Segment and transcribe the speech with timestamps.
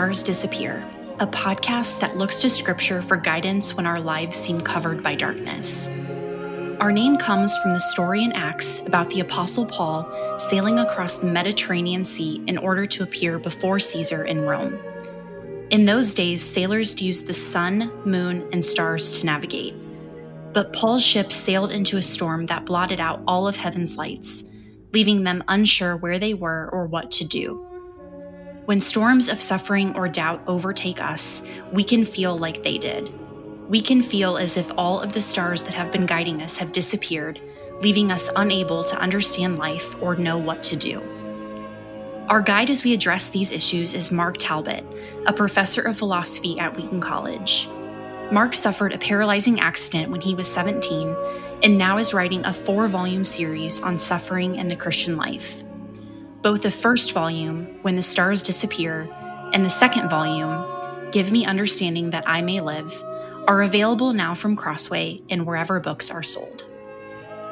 [0.00, 0.82] Stars Disappear,
[1.18, 5.90] a podcast that looks to Scripture for guidance when our lives seem covered by darkness.
[6.80, 11.26] Our name comes from the story in Acts about the Apostle Paul sailing across the
[11.26, 14.78] Mediterranean Sea in order to appear before Caesar in Rome.
[15.68, 19.74] In those days, sailors used the sun, moon, and stars to navigate.
[20.54, 24.44] But Paul's ship sailed into a storm that blotted out all of heaven's lights,
[24.94, 27.69] leaving them unsure where they were or what to do.
[28.70, 33.12] When storms of suffering or doubt overtake us, we can feel like they did.
[33.68, 36.70] We can feel as if all of the stars that have been guiding us have
[36.70, 37.40] disappeared,
[37.80, 41.02] leaving us unable to understand life or know what to do.
[42.28, 44.84] Our guide as we address these issues is Mark Talbot,
[45.26, 47.66] a professor of philosophy at Wheaton College.
[48.30, 51.16] Mark suffered a paralyzing accident when he was 17
[51.64, 55.64] and now is writing a four volume series on suffering and the Christian life.
[56.42, 59.06] Both the first volume, When the Stars Disappear,
[59.52, 60.64] and the second volume,
[61.12, 63.04] Give Me Understanding That I May Live,
[63.46, 66.64] are available now from Crossway and wherever books are sold.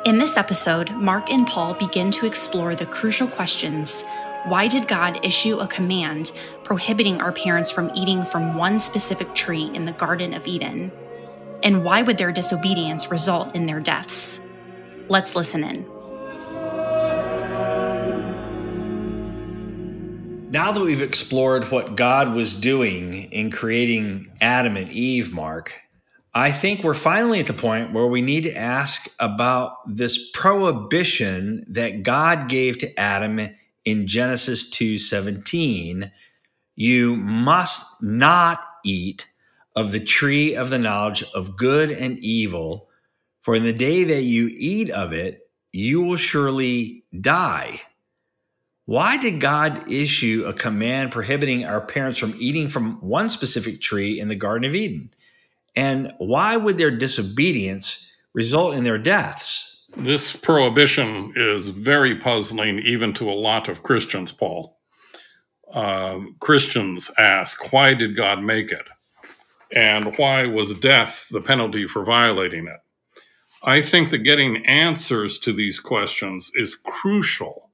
[0.07, 4.05] In this episode, Mark and Paul begin to explore the crucial questions
[4.47, 6.31] why did God issue a command
[6.65, 10.91] prohibiting our parents from eating from one specific tree in the Garden of Eden?
[11.63, 14.49] And why would their disobedience result in their deaths?
[15.09, 15.98] Let's listen in.
[20.51, 25.75] Now that we've explored what God was doing in creating Adam and Eve, Mark,
[26.33, 31.67] I think we're finally at the point where we need to ask about this prohibition
[31.69, 33.51] that God gave to Adam
[33.85, 36.13] in Genesis 2:17.
[36.75, 39.27] You must not eat
[39.77, 42.89] of the tree of the knowledge of good and evil,
[43.41, 47.83] for in the day that you eat of it, you will surely die.
[48.89, 54.19] Why did God issue a command prohibiting our parents from eating from one specific tree
[54.19, 55.11] in the Garden of Eden?
[55.77, 59.87] And why would their disobedience result in their deaths?
[59.95, 64.79] This prohibition is very puzzling even to a lot of Christians, Paul.
[65.71, 68.87] Uh, Christians ask, why did God make it?
[69.71, 72.81] And why was death the penalty for violating it?
[73.63, 77.68] I think that getting answers to these questions is crucial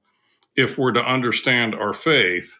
[0.55, 2.59] if we're to understand our faith.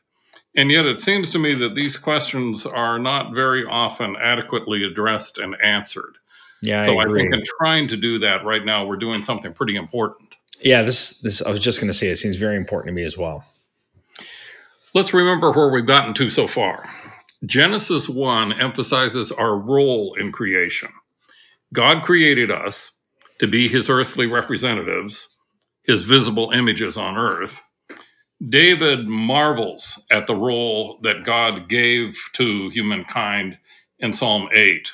[0.55, 5.37] And yet, it seems to me that these questions are not very often adequately addressed
[5.37, 6.17] and answered.
[6.61, 9.53] Yeah, so I, I, think in trying to do that right now, we're doing something
[9.53, 10.33] pretty important.
[10.61, 13.03] Yeah, this this I was just going to say it seems very important to me
[13.03, 13.43] as well.
[14.93, 16.85] Let's remember where we've gotten to so far.
[17.45, 20.89] Genesis 1 emphasizes our role in creation.
[21.73, 23.01] God created us
[23.39, 25.35] to be his earthly representatives,
[25.83, 27.61] his visible images on earth,
[28.49, 33.57] David marvels at the role that God gave to humankind
[33.99, 34.91] in Psalm 8.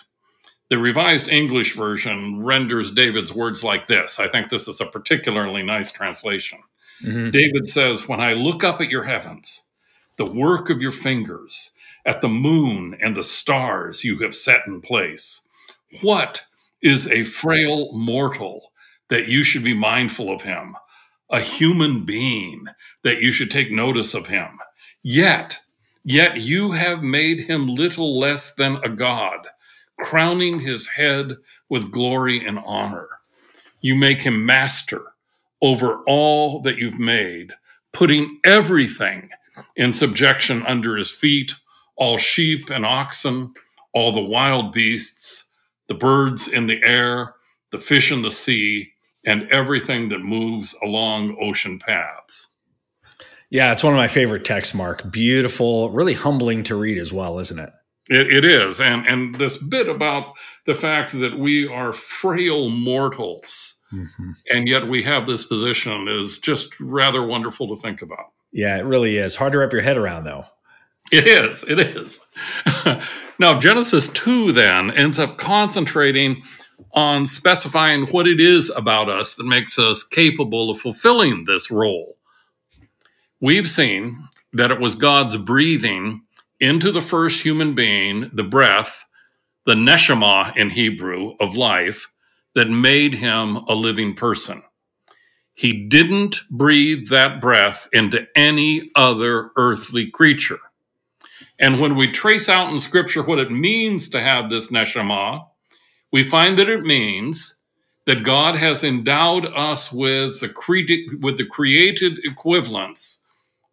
[0.69, 4.19] The Revised English Version renders David's words like this.
[4.19, 6.59] I think this is a particularly nice translation.
[7.03, 7.31] Mm-hmm.
[7.31, 9.69] David says, When I look up at your heavens,
[10.17, 11.71] the work of your fingers,
[12.05, 15.47] at the moon and the stars you have set in place,
[16.01, 16.45] what
[16.81, 18.71] is a frail mortal
[19.09, 20.75] that you should be mindful of him?
[21.31, 22.65] A human being
[23.03, 24.59] that you should take notice of him.
[25.01, 25.59] Yet,
[26.03, 29.47] yet you have made him little less than a god,
[29.97, 31.37] crowning his head
[31.69, 33.07] with glory and honor.
[33.79, 35.01] You make him master
[35.61, 37.53] over all that you've made,
[37.93, 39.29] putting everything
[39.75, 41.53] in subjection under his feet,
[41.95, 43.53] all sheep and oxen,
[43.93, 45.51] all the wild beasts,
[45.87, 47.35] the birds in the air,
[47.71, 48.90] the fish in the sea,
[49.25, 52.47] and everything that moves along ocean paths.
[53.49, 55.11] Yeah, it's one of my favorite texts, Mark.
[55.11, 57.69] Beautiful, really humbling to read as well, isn't it?
[58.09, 58.79] It, it is.
[58.79, 60.33] And, and this bit about
[60.65, 64.31] the fact that we are frail mortals, mm-hmm.
[64.51, 68.31] and yet we have this position is just rather wonderful to think about.
[68.53, 69.35] Yeah, it really is.
[69.35, 70.45] Hard to wrap your head around, though.
[71.11, 71.63] It is.
[71.67, 72.19] It is.
[73.39, 76.41] now, Genesis 2 then ends up concentrating
[76.93, 82.17] on specifying what it is about us that makes us capable of fulfilling this role.
[83.39, 84.17] We've seen
[84.53, 86.23] that it was God's breathing
[86.59, 89.05] into the first human being, the breath,
[89.65, 92.07] the neshama in Hebrew of life,
[92.53, 94.61] that made him a living person.
[95.53, 100.59] He didn't breathe that breath into any other earthly creature.
[101.59, 105.45] And when we trace out in scripture what it means to have this neshama,
[106.11, 107.57] we find that it means
[108.05, 113.23] that God has endowed us with the, cre- with the created equivalents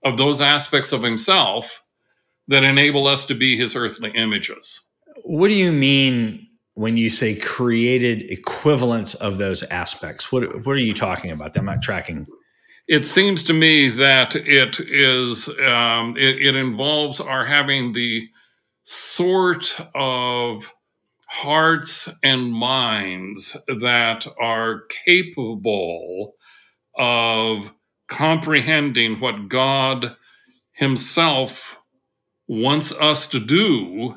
[0.05, 1.85] of those aspects of himself
[2.46, 4.82] that enable us to be his earthly images.
[5.25, 10.31] What do you mean when you say created equivalents of those aspects?
[10.31, 11.56] What, what are you talking about?
[11.56, 12.26] I'm not tracking.
[12.87, 18.29] It seems to me that it is um, it, it involves our having the
[18.85, 20.73] sort of
[21.28, 26.34] hearts and minds that are capable
[26.96, 27.72] of
[28.08, 30.16] comprehending what God
[30.72, 31.78] Himself
[32.48, 34.16] wants us to do,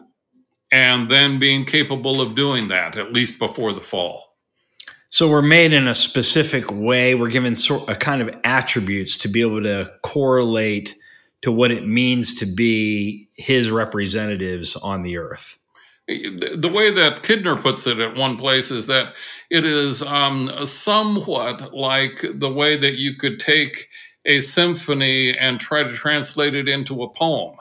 [0.71, 4.33] and then being capable of doing that, at least before the fall.
[5.09, 7.13] So we're made in a specific way.
[7.13, 10.95] We're given sort a kind of attributes to be able to correlate
[11.41, 15.57] to what it means to be his representatives on the earth.
[16.19, 19.13] The way that Kidner puts it at one place is that
[19.49, 23.87] it is um, somewhat like the way that you could take
[24.25, 27.55] a symphony and try to translate it into a poem.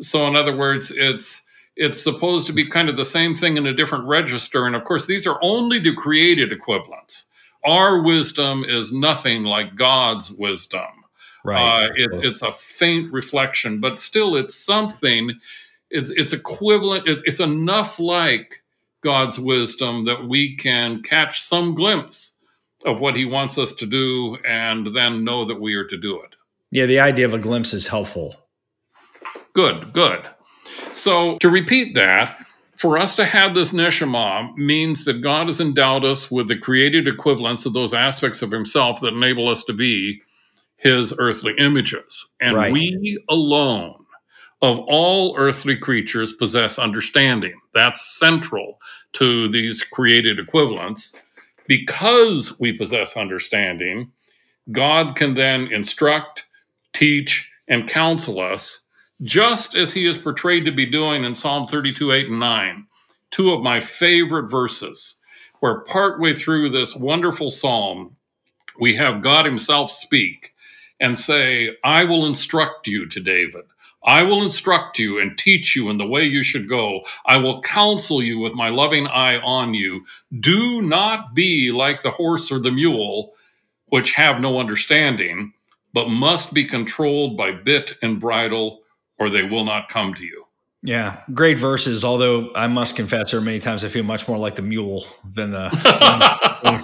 [0.00, 1.42] So, in other words, it's
[1.76, 4.66] it's supposed to be kind of the same thing in a different register.
[4.66, 7.26] And of course, these are only the created equivalents.
[7.64, 10.88] Our wisdom is nothing like God's wisdom.
[11.44, 11.86] Right.
[11.86, 15.32] Uh, it, it's a faint reflection, but still, it's something.
[15.90, 17.08] It's it's equivalent.
[17.08, 18.62] It's, it's enough like
[19.02, 22.38] God's wisdom that we can catch some glimpse
[22.84, 26.20] of what He wants us to do, and then know that we are to do
[26.20, 26.36] it.
[26.70, 28.34] Yeah, the idea of a glimpse is helpful.
[29.52, 30.24] Good, good.
[30.92, 32.38] So to repeat that,
[32.76, 37.06] for us to have this neshama means that God has endowed us with the created
[37.06, 40.22] equivalents of those aspects of Himself that enable us to be
[40.76, 42.72] His earthly images, and right.
[42.72, 43.99] we alone
[44.62, 47.54] of all earthly creatures possess understanding.
[47.72, 48.80] That's central
[49.14, 51.16] to these created equivalents.
[51.66, 54.10] Because we possess understanding,
[54.72, 56.46] God can then instruct,
[56.92, 58.80] teach, and counsel us
[59.22, 62.86] just as he is portrayed to be doing in Psalm 32, 8, and 9,
[63.30, 65.20] two of my favorite verses,
[65.60, 68.16] where partway through this wonderful psalm,
[68.80, 70.54] we have God himself speak
[71.00, 73.64] and say, I will instruct you to David.
[74.04, 77.02] I will instruct you and teach you in the way you should go.
[77.26, 80.04] I will counsel you with my loving eye on you.
[80.40, 83.32] Do not be like the horse or the mule,
[83.86, 85.52] which have no understanding,
[85.92, 88.80] but must be controlled by bit and bridle
[89.18, 90.39] or they will not come to you.
[90.82, 92.04] Yeah, great verses.
[92.04, 95.04] Although I must confess, there are many times I feel much more like the mule
[95.24, 95.68] than the.
[96.64, 96.78] I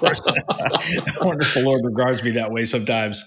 [1.25, 3.25] wonder if the Lord regards me that way sometimes.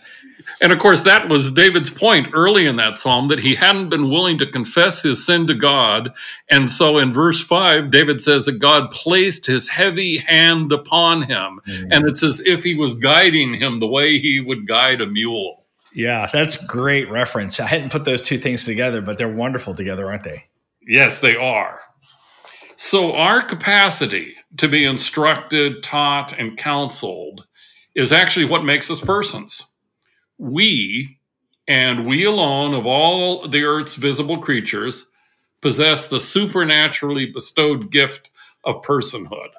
[0.62, 4.12] And of course, that was David's point early in that psalm that he hadn't been
[4.12, 6.12] willing to confess his sin to God.
[6.50, 11.62] And so in verse five, David says that God placed his heavy hand upon him.
[11.68, 11.88] Mm.
[11.92, 15.66] And it's as if he was guiding him the way he would guide a mule.
[15.95, 17.60] Yeah, that's great reference.
[17.60, 20.49] I hadn't put those two things together, but they're wonderful together, aren't they?
[20.90, 21.82] Yes, they are.
[22.76, 27.46] So, our capacity to be instructed, taught, and counseled
[27.96, 29.72] is actually what makes us persons.
[30.40, 31.20] We,
[31.68, 35.12] and we alone of all the earth's visible creatures,
[35.62, 38.31] possess the supernaturally bestowed gift
[38.64, 39.50] of personhood.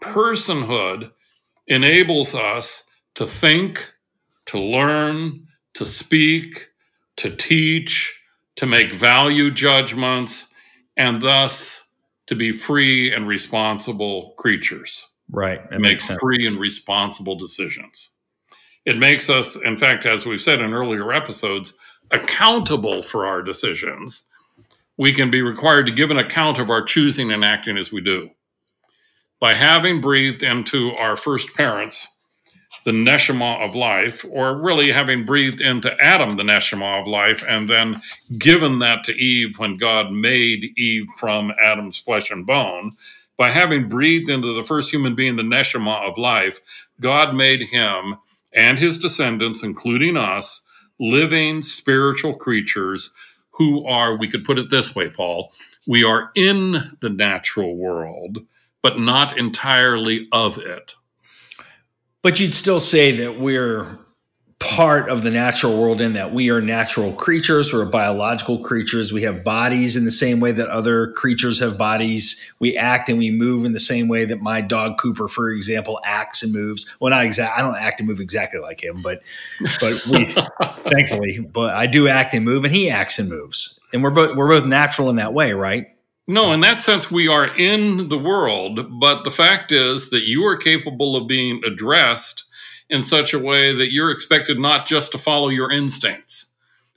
[0.00, 1.10] Personhood
[1.66, 3.92] enables us to think,
[4.46, 6.68] to learn, to speak,
[7.16, 8.20] to teach,
[8.56, 10.52] to make value judgments,
[10.96, 11.90] and thus
[12.26, 15.08] to be free and responsible creatures.
[15.30, 15.60] Right.
[15.70, 18.10] It make free and responsible decisions.
[18.84, 21.76] It makes us, in fact, as we've said in earlier episodes,
[22.10, 24.28] accountable for our decisions.
[24.96, 28.00] We can be required to give an account of our choosing and acting as we
[28.00, 28.30] do.
[29.40, 32.13] By having breathed into our first parents
[32.84, 37.68] the neshama of life, or really having breathed into Adam the neshama of life, and
[37.68, 38.00] then
[38.38, 42.92] given that to Eve when God made Eve from Adam's flesh and bone,
[43.36, 48.16] by having breathed into the first human being the neshama of life, God made him
[48.52, 50.64] and his descendants, including us,
[51.00, 53.12] living spiritual creatures
[53.50, 55.52] who are, we could put it this way, Paul,
[55.86, 58.38] we are in the natural world,
[58.82, 60.94] but not entirely of it.
[62.24, 63.86] But you'd still say that we're
[64.58, 67.70] part of the natural world in that we are natural creatures.
[67.70, 69.12] We're biological creatures.
[69.12, 72.54] We have bodies in the same way that other creatures have bodies.
[72.60, 76.00] We act and we move in the same way that my dog Cooper, for example,
[76.02, 76.86] acts and moves.
[76.98, 77.60] Well, not exactly.
[77.60, 79.20] I don't act and move exactly like him, but
[79.78, 80.24] but we,
[80.90, 84.34] thankfully, but I do act and move, and he acts and moves, and we're both
[84.34, 85.93] we're both natural in that way, right?
[86.26, 90.42] No, in that sense, we are in the world, but the fact is that you
[90.44, 92.44] are capable of being addressed
[92.88, 96.54] in such a way that you're expected not just to follow your instincts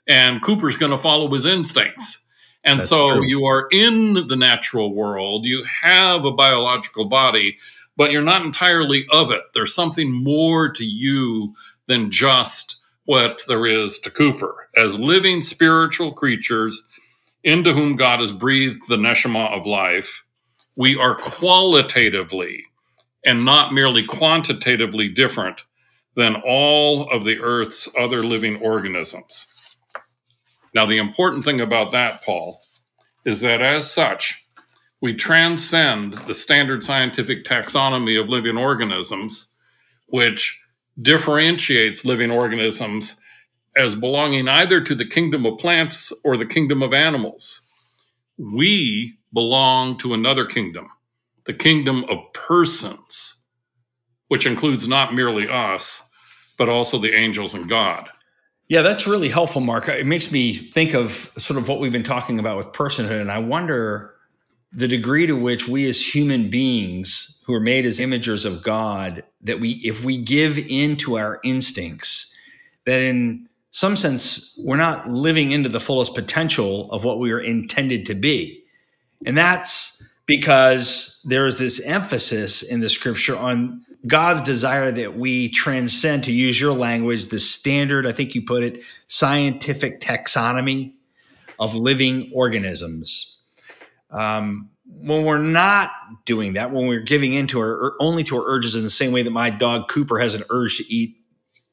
[0.07, 2.23] and Cooper's going to follow his instincts.
[2.63, 3.27] And That's so true.
[3.27, 7.57] you are in the natural world, you have a biological body,
[7.95, 9.41] but you're not entirely of it.
[9.53, 11.55] There's something more to you
[11.87, 14.69] than just what there is to Cooper.
[14.75, 16.85] As living spiritual creatures
[17.47, 20.25] into whom God has breathed the neshama of life,
[20.75, 22.65] we are qualitatively
[23.25, 25.63] and not merely quantitatively different
[26.17, 29.47] than all of the Earth's other living organisms.
[30.75, 32.59] Now, the important thing about that, Paul,
[33.23, 34.45] is that as such,
[34.99, 39.53] we transcend the standard scientific taxonomy of living organisms,
[40.07, 40.59] which
[41.01, 43.15] differentiates living organisms
[43.77, 47.61] as belonging either to the kingdom of plants or the kingdom of animals.
[48.37, 50.87] We belong to another kingdom,
[51.45, 53.43] the kingdom of persons,
[54.27, 56.09] which includes not merely us,
[56.57, 58.09] but also the angels and God.
[58.67, 59.87] Yeah, that's really helpful, Mark.
[59.87, 63.21] It makes me think of sort of what we've been talking about with personhood.
[63.21, 64.13] And I wonder
[64.73, 69.23] the degree to which we as human beings who are made as imagers of God,
[69.41, 72.35] that we, if we give in to our instincts,
[72.85, 77.39] that in some sense, we're not living into the fullest potential of what we are
[77.39, 78.63] intended to be.
[79.23, 85.49] And that's because there is this emphasis in the scripture on God's desire that we
[85.49, 90.95] transcend, to use your language, the standard, I think you put it, scientific taxonomy
[91.59, 93.43] of living organisms.
[94.09, 95.91] Um, when we're not
[96.25, 99.21] doing that, when we're giving into our only to our urges in the same way
[99.21, 101.16] that my dog Cooper has an urge to eat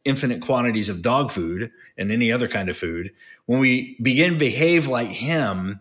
[0.04, 3.12] infinite quantities of dog food and any other kind of food,
[3.46, 5.80] when we begin to behave like him,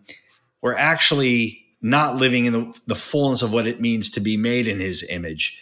[0.62, 4.66] we're actually not living in the, the fullness of what it means to be made
[4.66, 5.60] in his image.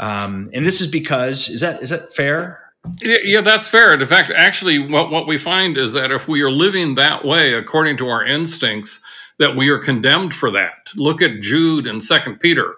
[0.00, 2.72] Um, and this is because is that is that fair?
[3.02, 3.92] Yeah, yeah, that's fair.
[3.92, 7.52] In fact, actually, what, what we find is that if we are living that way
[7.52, 9.02] according to our instincts,
[9.38, 10.90] that we are condemned for that.
[10.96, 12.76] Look at Jude and Second Peter,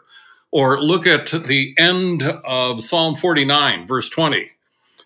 [0.51, 4.51] or look at the end of Psalm 49, verse 20,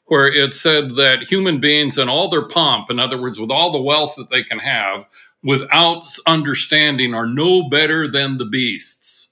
[0.06, 3.70] where it said that human beings in all their pomp, in other words, with all
[3.70, 5.06] the wealth that they can have,
[5.42, 9.28] without understanding, are no better than the beasts.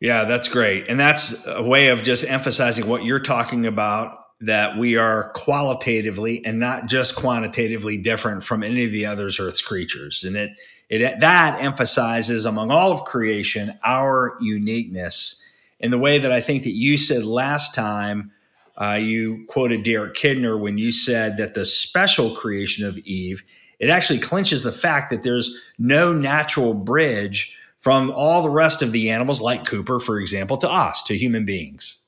[0.00, 0.86] Yeah, that's great.
[0.88, 6.44] And that's a way of just emphasizing what you're talking about that we are qualitatively
[6.44, 10.24] and not just quantitatively different from any of the other Earth's creatures.
[10.24, 10.50] And it,
[10.90, 15.40] it that emphasizes among all of creation our uniqueness
[15.80, 18.32] in the way that I think that you said last time.
[18.76, 23.44] Uh, you quoted Derek Kidner when you said that the special creation of Eve
[23.78, 28.92] it actually clinches the fact that there's no natural bridge from all the rest of
[28.92, 32.02] the animals, like Cooper, for example, to us, to human beings.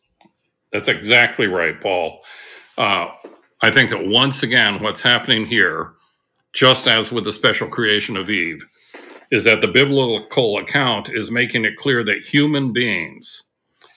[0.73, 2.23] That's exactly right, Paul.
[2.79, 3.09] Uh,
[3.61, 5.93] I think that once again, what's happening here,
[6.53, 8.65] just as with the special creation of Eve,
[9.31, 13.43] is that the biblical account is making it clear that human beings,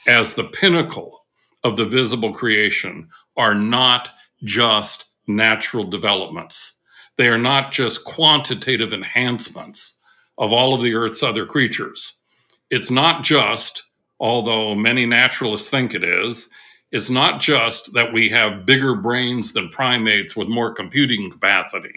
[0.07, 1.18] as the pinnacle
[1.63, 4.11] of the visible creation, are not
[4.43, 6.73] just natural developments.
[7.17, 9.99] They are not just quantitative enhancements
[10.37, 12.13] of all of the Earth's other creatures.
[12.69, 13.83] It's not just,
[14.19, 16.49] although many naturalists think it is,
[16.91, 21.93] it's not just that we have bigger brains than primates with more computing capacity.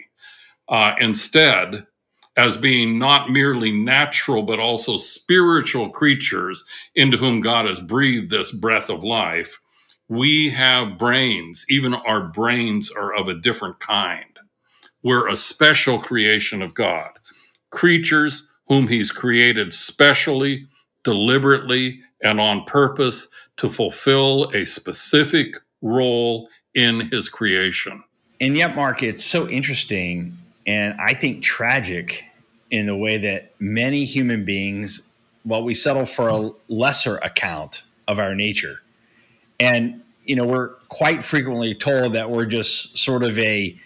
[0.69, 1.87] Uh, instead,
[2.37, 6.63] as being not merely natural, but also spiritual creatures
[6.95, 9.59] into whom God has breathed this breath of life,
[10.09, 11.65] we have brains.
[11.69, 14.39] Even our brains are of a different kind.
[15.03, 17.09] We're a special creation of God
[17.71, 20.67] creatures whom he's created specially,
[21.03, 28.01] deliberately, and on purpose to fulfill a specific role in his creation.
[28.39, 32.25] And yet, Mark, it's so interesting and I think tragic
[32.71, 35.07] in the way that many human beings,
[35.45, 38.81] well, we settle for a lesser account of our nature.
[39.59, 43.77] And, you know, we're quite frequently told that we're just sort of a,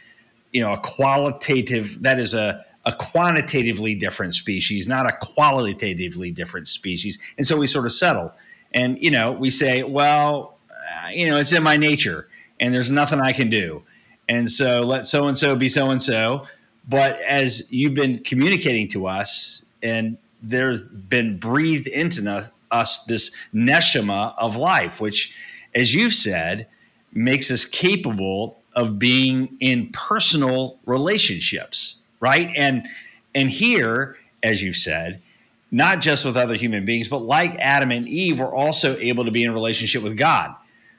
[0.51, 6.67] you know, a qualitative, that is a, a quantitatively different species, not a qualitatively different
[6.67, 7.19] species.
[7.37, 8.31] And so we sort of settle.
[8.71, 12.29] And, you know, we say, well, uh, you know, it's in my nature
[12.59, 13.83] and there's nothing I can do.
[14.29, 16.45] And so let so and so be so and so.
[16.87, 24.33] But as you've been communicating to us, and there's been breathed into us this neshama
[24.37, 25.35] of life, which,
[25.75, 26.67] as you've said,
[27.11, 32.51] makes us capable of being in personal relationships right?
[32.55, 32.87] And
[33.35, 35.21] and here, as you've said,
[35.69, 39.31] not just with other human beings, but like Adam and Eve, we're also able to
[39.31, 40.55] be in relationship with God.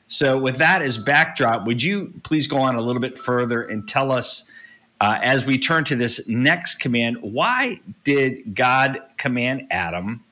[0.07, 3.87] So, with that as backdrop, would you please go on a little bit further and
[3.87, 4.51] tell us
[5.01, 10.25] uh, as we turn to this next command, why did God command Adam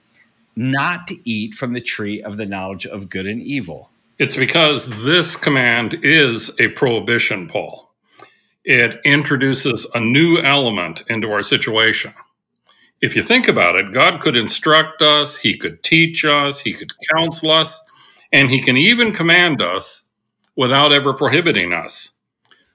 [0.56, 3.90] not to eat from the tree of the knowledge of good and evil?
[4.18, 7.92] It's because this command is a prohibition, Paul.
[8.64, 12.12] It introduces a new element into our situation.
[13.00, 16.92] If you think about it, God could instruct us, He could teach us, He could
[17.12, 17.80] counsel us,
[18.32, 20.08] and He can even command us
[20.56, 22.12] without ever prohibiting us.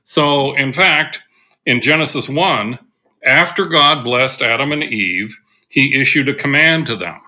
[0.03, 1.23] So, in fact,
[1.65, 2.79] in Genesis 1,
[3.23, 5.39] after God blessed Adam and Eve,
[5.69, 7.19] He issued a command to them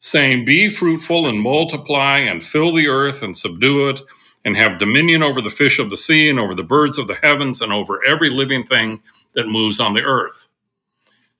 [0.00, 4.00] saying, Be fruitful and multiply and fill the earth and subdue it
[4.44, 7.16] and have dominion over the fish of the sea and over the birds of the
[7.16, 9.02] heavens and over every living thing
[9.34, 10.48] that moves on the earth.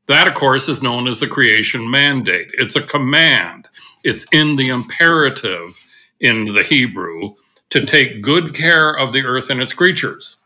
[0.08, 2.48] That, of course, is known as the creation mandate.
[2.54, 3.68] It's a command,
[4.04, 5.78] it's in the imperative
[6.20, 7.34] in the Hebrew
[7.70, 10.38] to take good care of the earth and its creatures.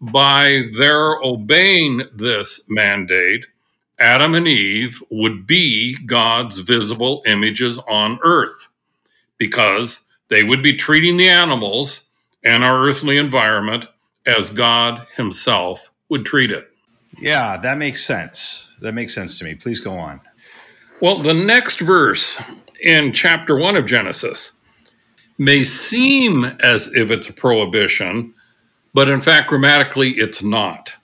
[0.00, 3.46] By their obeying this mandate,
[3.98, 8.68] Adam and Eve would be God's visible images on earth
[9.38, 12.08] because they would be treating the animals
[12.44, 13.86] and our earthly environment
[14.26, 16.70] as God Himself would treat it.
[17.18, 18.70] Yeah, that makes sense.
[18.80, 19.54] That makes sense to me.
[19.54, 20.20] Please go on.
[21.00, 22.42] Well, the next verse
[22.82, 24.58] in chapter 1 of Genesis
[25.38, 28.34] may seem as if it's a prohibition,
[28.96, 30.96] but in fact, grammatically, it's not.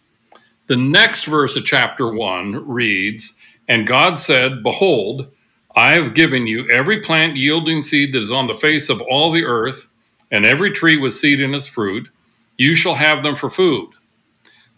[0.67, 5.29] The next verse of chapter 1 reads, And God said, Behold,
[5.77, 9.31] I have given you every plant yielding seed that is on the face of all
[9.31, 9.93] the earth,
[10.31, 12.09] and every tree with seed in its fruit.
[12.57, 13.91] You shall have them for food.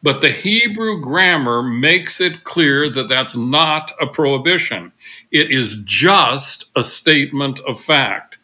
[0.02, 4.92] But the Hebrew grammar makes it clear that that's not a prohibition.
[5.30, 8.38] It is just a statement of fact.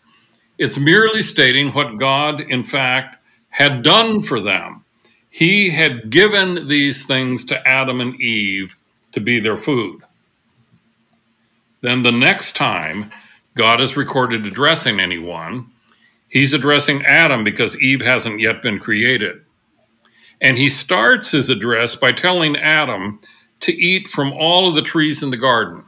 [0.58, 3.16] It's merely stating what God, in fact,
[3.50, 4.84] had done for them.
[5.28, 8.76] He had given these things to Adam and Eve
[9.12, 10.02] to be their food.
[11.80, 13.10] Then the next time
[13.54, 15.70] God is recorded addressing anyone,
[16.28, 19.42] he's addressing Adam because Eve hasn't yet been created.
[20.40, 23.20] And he starts his address by telling Adam
[23.60, 25.84] to eat from all of the trees in the garden.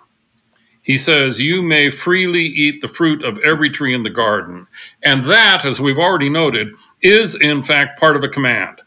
[0.82, 4.66] He says, You may freely eat the fruit of every tree in the garden.
[5.02, 8.80] And that, as we've already noted, is in fact part of a command.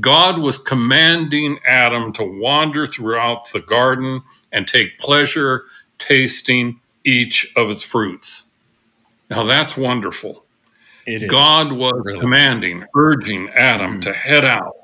[0.00, 4.22] God was commanding Adam to wander throughout the garden
[4.52, 5.64] and take pleasure
[5.98, 8.44] tasting each of its fruits.
[9.30, 10.44] Now that's wonderful.
[11.28, 12.20] God was really.
[12.20, 14.00] commanding, urging Adam mm-hmm.
[14.00, 14.76] to head out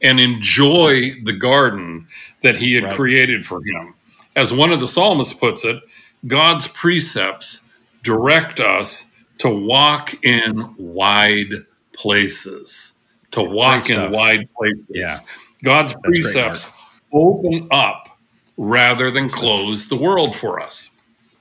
[0.00, 2.06] and enjoy the garden
[2.42, 2.94] that he had right.
[2.94, 3.94] created for him.
[4.36, 5.82] As one of the psalmists puts it,
[6.26, 7.62] God's precepts
[8.02, 11.48] direct us to walk in wide
[11.94, 12.94] places
[13.30, 14.90] to walk in wide places.
[14.90, 15.16] Yeah.
[15.62, 16.72] God's That's precepts
[17.10, 18.18] great, open up
[18.56, 20.90] rather than close the world for us.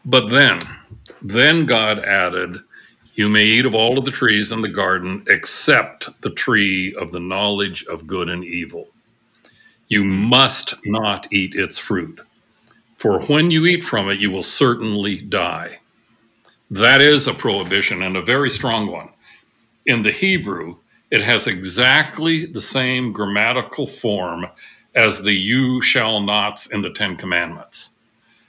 [0.05, 0.61] But then,
[1.21, 2.59] then God added,
[3.13, 7.11] You may eat of all of the trees in the garden except the tree of
[7.11, 8.87] the knowledge of good and evil.
[9.87, 12.19] You must not eat its fruit,
[12.97, 15.79] for when you eat from it, you will certainly die.
[16.71, 19.12] That is a prohibition and a very strong one.
[19.85, 20.77] In the Hebrew,
[21.11, 24.47] it has exactly the same grammatical form
[24.95, 27.91] as the you shall nots in the Ten Commandments.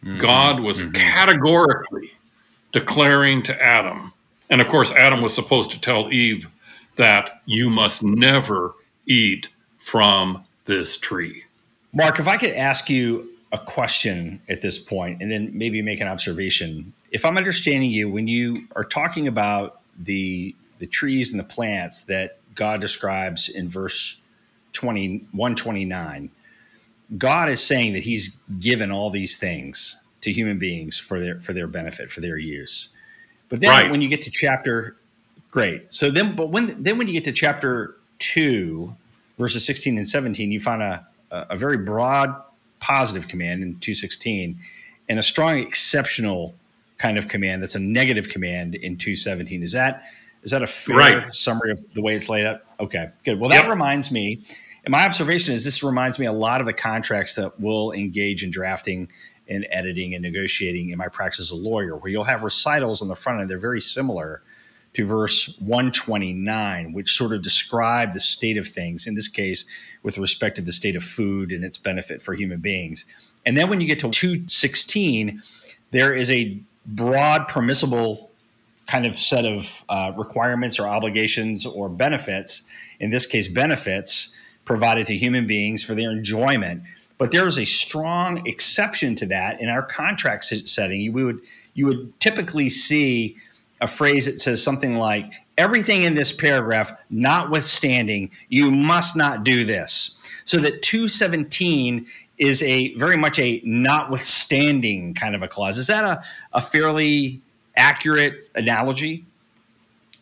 [0.02, 0.18] Mm-hmm.
[0.18, 0.92] God was mm-hmm.
[0.92, 2.12] categorically
[2.72, 4.12] declaring to Adam,
[4.50, 6.48] and of course, Adam was supposed to tell Eve
[6.96, 8.74] that you must never
[9.06, 11.44] eat from this tree.
[11.92, 16.00] Mark, if I could ask you a question at this point and then maybe make
[16.00, 16.92] an observation.
[17.12, 22.02] If I'm understanding you, when you are talking about the the trees and the plants
[22.02, 24.20] that God describes in verse
[24.74, 26.30] 20, 129.
[27.16, 31.54] God is saying that he's given all these things to human beings for their for
[31.54, 32.94] their benefit, for their use.
[33.48, 33.90] But then right.
[33.90, 34.94] when you get to chapter
[35.50, 35.86] great.
[35.88, 38.94] So then but when then when you get to chapter 2
[39.38, 42.34] verses 16 and 17, you find a a very broad
[42.78, 44.58] positive command in 216
[45.08, 46.54] and a strong exceptional
[46.98, 49.62] kind of command that's a negative command in 217.
[49.62, 50.04] Is that
[50.44, 51.34] is that a fair right.
[51.34, 52.60] summary of the way it's laid out?
[52.78, 53.40] Okay, good.
[53.40, 53.70] Well, that yep.
[53.70, 54.42] reminds me,
[54.84, 58.44] and my observation is this reminds me a lot of the contracts that we'll engage
[58.44, 59.08] in drafting
[59.48, 63.08] and editing and negotiating in my practice as a lawyer, where you'll have recitals on
[63.08, 63.50] the front end.
[63.50, 64.42] They're very similar
[64.94, 69.64] to verse 129, which sort of describe the state of things, in this case,
[70.02, 73.04] with respect to the state of food and its benefit for human beings.
[73.44, 75.42] And then when you get to 216,
[75.90, 78.30] there is a broad permissible
[78.86, 82.68] kind of set of uh, requirements or obligations or benefits,
[83.00, 86.82] in this case, benefits provided to human beings for their enjoyment.
[87.18, 91.12] But there is a strong exception to that in our contract setting.
[91.12, 91.40] We would
[91.74, 93.36] you would typically see
[93.80, 99.64] a phrase that says something like everything in this paragraph notwithstanding you must not do
[99.64, 102.06] this so that 217
[102.38, 107.40] is a very much a notwithstanding kind of a clause is that a, a fairly
[107.76, 109.24] accurate analogy?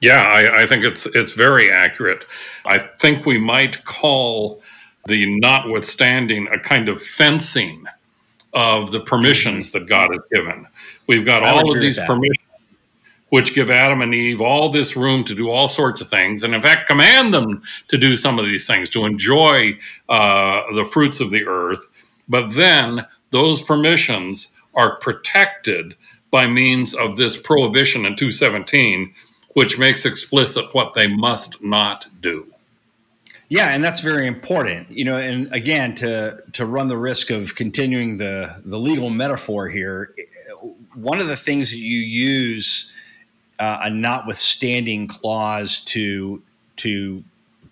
[0.01, 2.25] Yeah I, I think it's it's very accurate.
[2.65, 4.63] I think we might call
[5.07, 7.85] the notwithstanding a kind of fencing
[8.53, 10.67] of the permissions that god has given.
[11.07, 12.47] We've got I all of these permissions
[13.33, 16.55] which give Adam and Eve all this room to do all sorts of things, and
[16.55, 19.73] in fact, command them to do some of these things, to enjoy
[20.11, 21.89] uh, the fruits of the earth.
[22.29, 25.97] But then those permissions are protected
[26.33, 29.15] by means of this prohibition in 217,
[29.55, 32.49] which makes explicit what they must not do.
[33.49, 34.91] Yeah, and that's very important.
[34.91, 39.69] You know, and again, to to run the risk of continuing the the legal metaphor
[39.69, 40.15] here,
[40.95, 42.91] one of the things that you use
[43.59, 46.43] uh, a notwithstanding clause to
[46.77, 47.23] to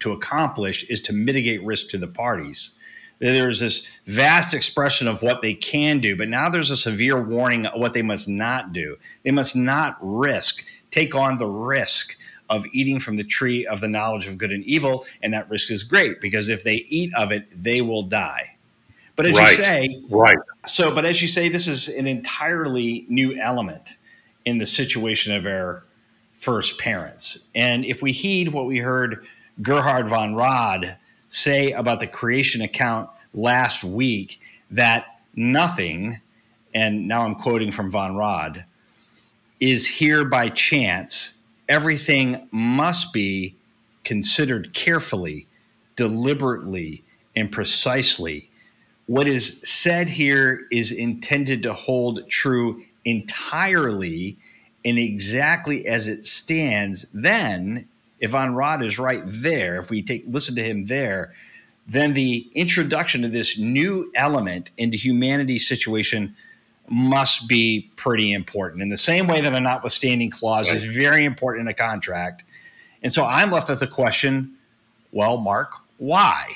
[0.01, 2.79] to accomplish is to mitigate risk to the parties.
[3.21, 7.67] There's this vast expression of what they can do, but now there's a severe warning
[7.67, 8.97] of what they must not do.
[9.25, 12.17] They must not risk, take on the risk
[12.49, 15.05] of eating from the tree of the knowledge of good and evil.
[15.23, 18.57] And that risk is great because if they eat of it, they will die.
[19.17, 19.51] But as right.
[19.51, 20.39] you say, right.
[20.67, 23.97] So, but as you say, this is an entirely new element
[24.47, 25.85] in the situation of our
[26.33, 27.49] first parents.
[27.55, 29.27] And if we heed what we heard
[29.61, 30.97] Gerhard von Rad
[31.31, 34.39] say about the creation account last week,
[34.71, 36.17] that nothing,
[36.75, 38.67] and now I'm quoting from von Rad,
[39.59, 41.39] is here by chance.
[41.69, 43.55] Everything must be
[44.05, 45.47] considered carefully,
[45.97, 47.05] deliberately,
[47.37, 48.51] and precisely.
[49.07, 54.37] What is said here is intended to hold true entirely
[54.85, 57.89] and exactly as it stands, then
[58.21, 61.33] if von Rad is right there, if we take listen to him there,
[61.87, 66.37] then the introduction of this new element into humanity's situation
[66.89, 68.83] must be pretty important.
[68.83, 70.77] In the same way that a notwithstanding clause right.
[70.77, 72.45] is very important in a contract.
[73.03, 74.57] And so I'm left with the question,
[75.13, 76.49] well, Mark, why?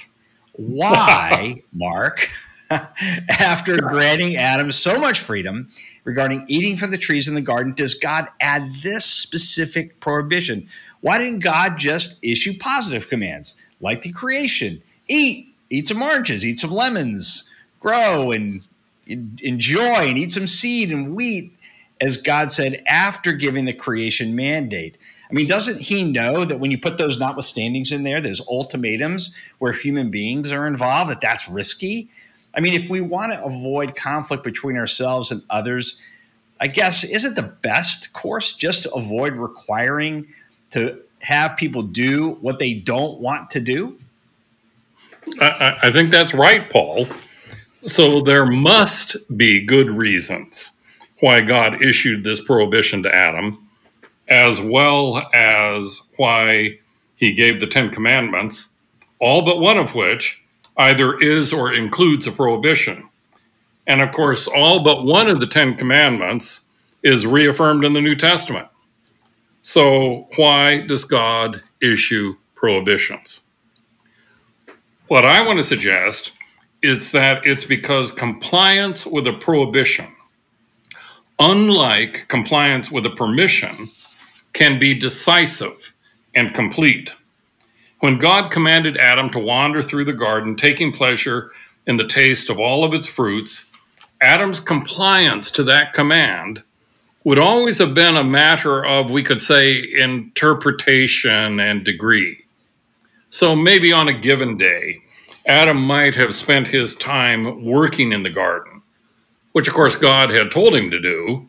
[0.53, 2.29] Why, Mark?
[3.41, 5.69] after granting Adam so much freedom
[6.05, 10.69] regarding eating from the trees in the garden, does God add this specific prohibition?
[11.01, 14.83] Why didn't God just issue positive commands like the creation?
[15.09, 17.51] Eat, eat some oranges, eat some lemons,
[17.81, 18.63] grow and
[19.07, 21.53] enjoy and eat some seed and wheat,
[22.01, 24.99] as God said after giving the creation mandate.
[25.31, 29.35] I mean, doesn't he know that when you put those notwithstandings in there, those ultimatums
[29.59, 32.11] where human beings are involved, that that's risky?
[32.57, 36.01] I mean, if we want to avoid conflict between ourselves and others,
[36.61, 40.29] I guess isn't the best course just to avoid requiring
[40.71, 43.99] to have people do what they don't want to do?
[45.41, 47.09] I, I think that's right, Paul.
[47.83, 50.73] So there must be good reasons
[51.21, 53.69] why God issued this prohibition to Adam,
[54.29, 56.79] as well as why
[57.17, 58.71] he gave the Ten Commandments,
[59.19, 60.44] all but one of which
[60.77, 63.09] either is or includes a prohibition.
[63.87, 66.63] And of course, all but one of the Ten Commandments
[67.03, 68.69] is reaffirmed in the New Testament.
[69.61, 73.43] So, why does God issue prohibitions?
[75.09, 76.33] What I want to suggest
[76.83, 80.07] is that it's because compliance with a prohibition,
[81.39, 83.89] unlike compliance with a permission,
[84.53, 85.93] can be decisive
[86.35, 87.15] and complete.
[88.05, 91.51] When God commanded Adam to wander through the garden, taking pleasure
[91.87, 93.73] in the taste of all of its fruits,
[94.21, 96.63] Adam's compliance to that command
[97.25, 102.45] would always have been a matter of, we could say, interpretation and degree.
[103.31, 104.99] So maybe on a given day,
[105.47, 108.83] Adam might have spent his time working in the garden,
[109.53, 111.49] which of course God had told him to do,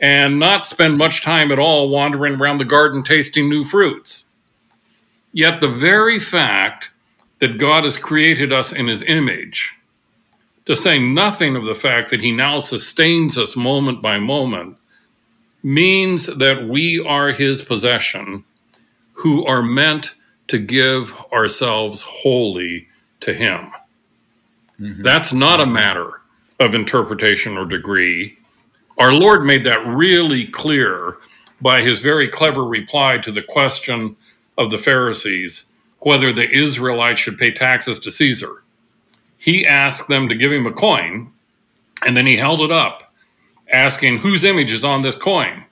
[0.00, 4.29] and not spend much time at all wandering around the garden tasting new fruits.
[5.32, 6.90] Yet the very fact
[7.38, 9.74] that God has created us in his image,
[10.66, 14.76] to say nothing of the fact that he now sustains us moment by moment,
[15.62, 18.44] means that we are his possession
[19.12, 20.14] who are meant
[20.48, 22.88] to give ourselves wholly
[23.20, 23.68] to him.
[24.80, 25.02] Mm-hmm.
[25.02, 26.20] That's not a matter
[26.58, 28.36] of interpretation or degree.
[28.98, 31.18] Our Lord made that really clear
[31.60, 34.16] by his very clever reply to the question
[34.60, 35.70] of the Pharisees
[36.00, 38.62] whether the Israelites should pay taxes to Caesar.
[39.36, 41.32] He asked them to give him a coin,
[42.06, 43.12] and then he held it up,
[43.70, 45.66] asking whose image is on this coin.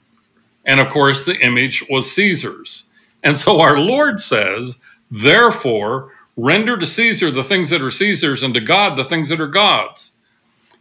[0.65, 2.89] And of course, the image was Caesar's.
[3.23, 4.79] And so our Lord says,
[5.11, 9.41] therefore, render to Caesar the things that are Caesar's and to God the things that
[9.41, 10.17] are God's.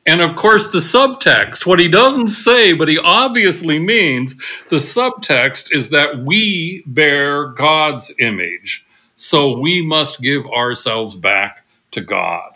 [0.08, 4.38] And of course, the subtext, what he doesn't say, but he obviously means,
[4.70, 8.86] the subtext is that we bear God's image.
[9.18, 12.54] So we must give ourselves back to God.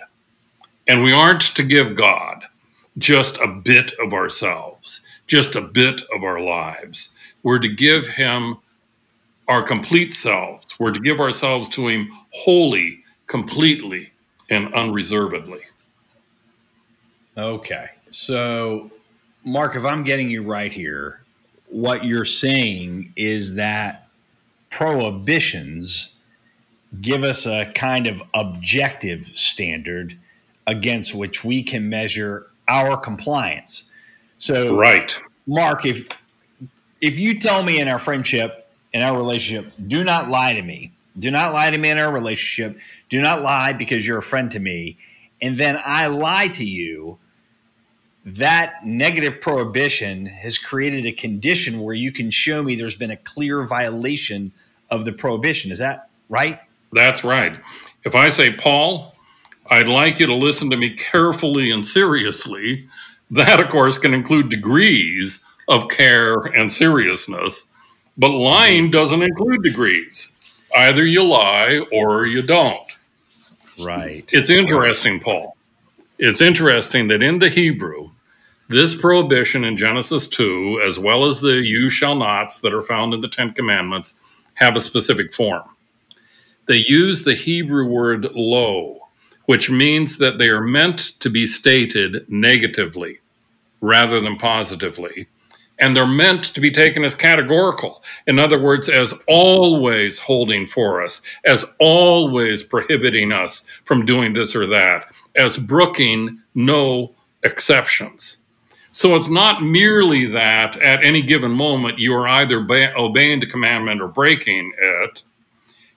[0.87, 2.45] And we aren't to give God
[2.97, 7.17] just a bit of ourselves, just a bit of our lives.
[7.43, 8.59] We're to give him
[9.49, 10.79] our complete selves.
[10.79, 14.13] We're to give ourselves to him wholly, completely,
[14.49, 15.61] and unreservedly.
[17.37, 17.89] Okay.
[18.09, 18.91] So,
[19.43, 21.21] Mark, if I'm getting you right here,
[21.67, 24.07] what you're saying is that
[24.69, 26.17] prohibitions
[26.99, 30.17] give us a kind of objective standard
[30.67, 33.91] against which we can measure our compliance.
[34.37, 35.15] So, right,
[35.47, 36.07] Mark, if
[36.99, 40.91] if you tell me in our friendship, in our relationship, do not lie to me.
[41.17, 42.79] Do not lie to me in our relationship.
[43.09, 44.97] Do not lie because you're a friend to me.
[45.41, 47.17] And then I lie to you.
[48.23, 53.17] That negative prohibition has created a condition where you can show me there's been a
[53.17, 54.51] clear violation
[54.91, 55.71] of the prohibition.
[55.71, 56.59] Is that right?
[56.91, 57.59] That's right.
[58.03, 59.15] If I say, Paul,
[59.71, 62.87] I'd like you to listen to me carefully and seriously,
[63.31, 67.67] that, of course, can include degrees of care and seriousness.
[68.17, 68.91] But lying mm-hmm.
[68.91, 70.31] doesn't include degrees.
[70.77, 72.87] Either you lie or you don't.
[73.85, 74.29] Right.
[74.33, 75.55] It's interesting, Paul.
[76.17, 78.11] It's interesting that in the Hebrew,
[78.69, 83.13] this prohibition in Genesis 2, as well as the you shall nots that are found
[83.13, 84.19] in the Ten Commandments,
[84.55, 85.63] have a specific form.
[86.67, 88.99] They use the Hebrew word lo,
[89.45, 93.19] which means that they are meant to be stated negatively
[93.81, 95.27] rather than positively
[95.81, 98.03] and they're meant to be taken as categorical.
[98.27, 104.55] In other words, as always holding for us, as always prohibiting us from doing this
[104.55, 108.45] or that, as brooking no exceptions.
[108.91, 113.45] So it's not merely that at any given moment you are either ba- obeying the
[113.47, 115.23] commandment or breaking it.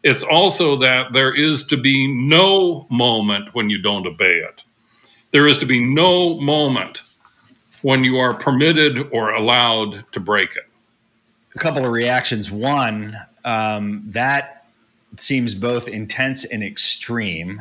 [0.03, 4.65] It's also that there is to be no moment when you don't obey it.
[5.33, 7.03] There is to be no moment
[7.85, 10.65] when you are permitted or allowed to break it?
[11.55, 12.51] A couple of reactions.
[12.51, 14.65] One, um, that
[15.19, 17.61] seems both intense and extreme.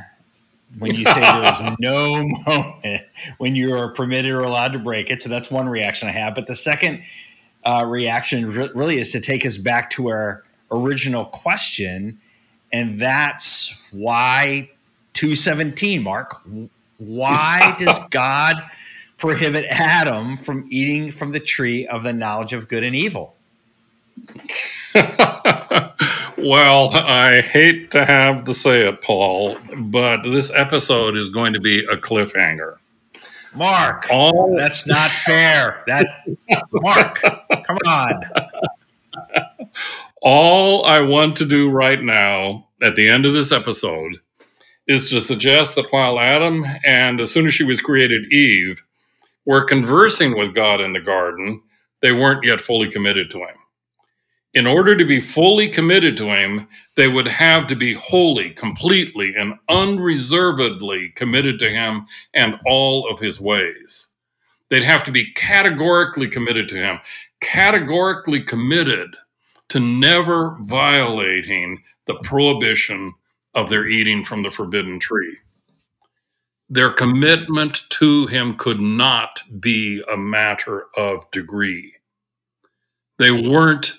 [0.79, 3.03] When you say there is no moment
[3.37, 5.21] when you are permitted or allowed to break it.
[5.21, 6.35] So that's one reaction I have.
[6.35, 7.03] But the second
[7.65, 12.17] uh, reaction re- really is to take us back to our original question.
[12.71, 14.71] And that's why
[15.11, 16.41] 217, Mark.
[16.97, 18.55] Why does God
[19.23, 23.37] prohibit Adam from eating from the tree of the knowledge of good and evil?
[26.37, 31.61] well, I hate to have to say it, Paul, but this episode is going to
[31.61, 32.77] be a cliffhanger.
[33.55, 35.81] Mark, All- that's not fair.
[35.87, 36.05] That
[36.73, 38.23] Mark, come on.
[40.21, 44.17] All I want to do right now at the end of this episode
[44.85, 48.83] is to suggest that while Adam and as soon as she was created Eve
[49.45, 51.61] were conversing with God in the garden,
[52.01, 53.55] they weren't yet fully committed to Him.
[54.53, 59.33] In order to be fully committed to Him, they would have to be wholly, completely,
[59.35, 64.09] and unreservedly committed to Him and all of His ways.
[64.69, 66.99] They'd have to be categorically committed to Him,
[67.41, 69.15] categorically committed
[69.69, 73.13] to never violating the prohibition
[73.55, 75.37] of their eating from the forbidden tree
[76.69, 81.93] their commitment to him could not be a matter of degree.
[83.19, 83.93] They weren't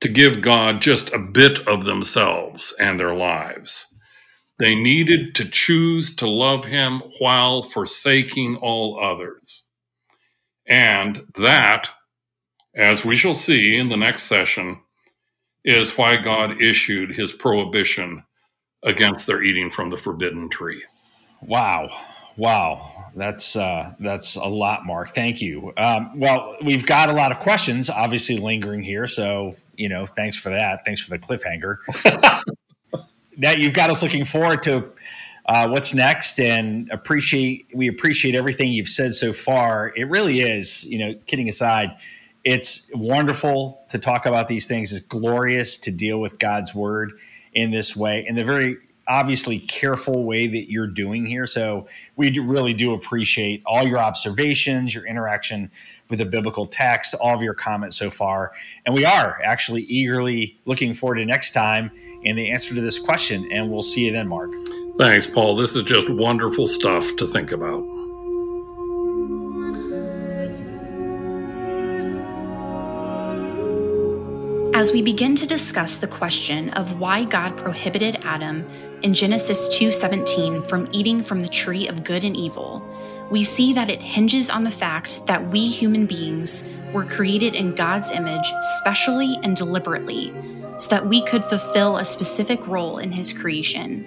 [0.00, 3.94] to give God just a bit of themselves and their lives.
[4.58, 9.68] They needed to choose to love him while forsaking all others.
[10.66, 11.90] And that,
[12.74, 14.80] as we shall see in the next session,
[15.64, 18.24] is why God issued his prohibition
[18.82, 20.82] against their eating from the forbidden tree.
[21.42, 21.88] Wow.
[22.36, 23.10] Wow.
[23.16, 25.14] That's uh, that's a lot, Mark.
[25.14, 25.72] Thank you.
[25.76, 29.06] Um, well, we've got a lot of questions, obviously lingering here.
[29.06, 30.84] So you know, thanks for that.
[30.84, 31.78] Thanks for the cliffhanger.
[33.38, 34.92] that you've got us looking forward to
[35.46, 39.92] uh, what's next, and appreciate we appreciate everything you've said so far.
[39.96, 41.96] It really is, you know, kidding aside,
[42.44, 44.92] it's wonderful to talk about these things.
[44.92, 47.12] It's glorious to deal with God's word
[47.52, 48.76] in this way, in the very
[49.08, 51.46] obviously careful way that you're doing here.
[51.46, 55.70] So we do, really do appreciate all your observations, your interaction
[56.10, 58.52] with the biblical text, all of your comments so far.
[58.86, 61.90] And we are actually eagerly looking forward to next time
[62.24, 63.50] and the answer to this question.
[63.52, 64.50] And we'll see you then, Mark.
[64.98, 65.54] Thanks, Paul.
[65.54, 67.82] This is just wonderful stuff to think about.
[74.78, 78.64] As we begin to discuss the question of why God prohibited Adam
[79.02, 82.80] in Genesis 2:17 from eating from the tree of good and evil,
[83.28, 86.62] we see that it hinges on the fact that we human beings
[86.92, 90.32] were created in God's image specially and deliberately
[90.78, 94.06] so that we could fulfill a specific role in his creation.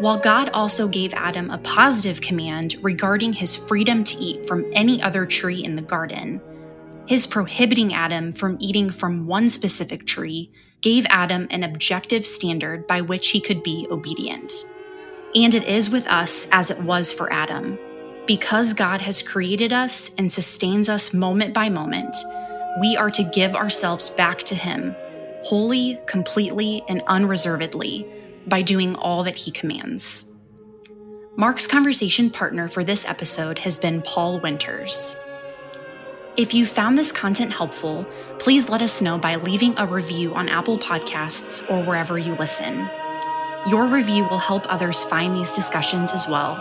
[0.00, 5.00] While God also gave Adam a positive command regarding his freedom to eat from any
[5.00, 6.40] other tree in the garden,
[7.06, 13.00] his prohibiting Adam from eating from one specific tree gave Adam an objective standard by
[13.00, 14.52] which he could be obedient.
[15.34, 17.78] And it is with us as it was for Adam.
[18.26, 22.16] Because God has created us and sustains us moment by moment,
[22.80, 24.94] we are to give ourselves back to Him,
[25.42, 28.06] wholly, completely, and unreservedly,
[28.46, 30.32] by doing all that He commands.
[31.36, 35.16] Mark's conversation partner for this episode has been Paul Winters.
[36.36, 38.04] If you found this content helpful,
[38.40, 42.90] please let us know by leaving a review on Apple Podcasts or wherever you listen.
[43.68, 46.60] Your review will help others find these discussions as well.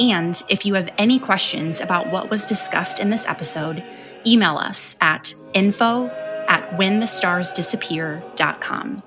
[0.00, 3.84] And if you have any questions about what was discussed in this episode,
[4.26, 6.08] email us at info
[6.48, 9.02] at whenthestarsdisappear.com.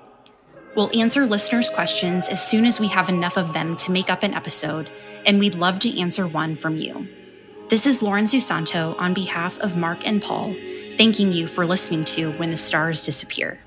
[0.76, 4.22] We'll answer listeners' questions as soon as we have enough of them to make up
[4.22, 4.92] an episode,
[5.26, 7.08] and we'd love to answer one from you.
[7.70, 10.54] This is Lauren Susanto on behalf of Mark and Paul,
[10.98, 13.58] thanking you for listening to When the Stars Disappear.